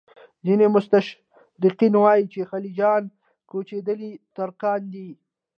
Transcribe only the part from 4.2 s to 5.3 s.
ترکان دي.